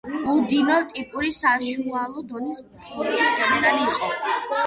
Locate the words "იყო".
3.91-4.09